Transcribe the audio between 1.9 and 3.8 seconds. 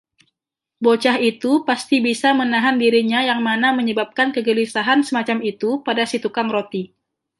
bisa menahan dirinya yang mana